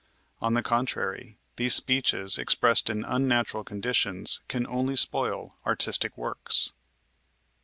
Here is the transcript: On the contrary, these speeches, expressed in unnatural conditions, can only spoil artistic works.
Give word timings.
On 0.39 0.55
the 0.55 0.63
contrary, 0.63 1.37
these 1.57 1.75
speeches, 1.75 2.39
expressed 2.39 2.89
in 2.89 3.05
unnatural 3.05 3.63
conditions, 3.63 4.41
can 4.47 4.65
only 4.65 4.95
spoil 4.95 5.55
artistic 5.63 6.17
works. 6.17 6.73